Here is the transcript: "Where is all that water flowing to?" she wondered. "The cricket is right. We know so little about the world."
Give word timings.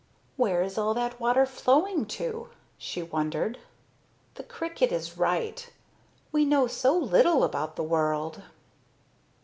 "Where 0.35 0.63
is 0.63 0.79
all 0.79 0.95
that 0.95 1.19
water 1.19 1.45
flowing 1.45 2.07
to?" 2.07 2.49
she 2.79 3.03
wondered. 3.03 3.59
"The 4.33 4.41
cricket 4.41 4.91
is 4.91 5.15
right. 5.19 5.71
We 6.31 6.43
know 6.43 6.65
so 6.65 6.97
little 6.97 7.43
about 7.43 7.75
the 7.75 7.83
world." 7.83 8.41